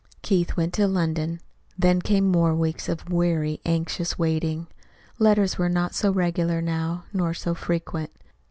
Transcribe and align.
Keith 0.23 0.57
went 0.57 0.73
to 0.73 0.87
London. 0.87 1.39
Then 1.77 2.01
came 2.01 2.23
more 2.25 2.55
weeks 2.55 2.89
of 2.89 3.11
weary, 3.11 3.61
anxious 3.67 4.17
waiting. 4.17 4.65
Letters 5.19 5.59
were 5.59 5.69
not 5.69 5.93
so 5.93 6.11
regular 6.11 6.59
now, 6.59 7.03
nor 7.13 7.35
so 7.35 7.53
frequent. 7.53 8.09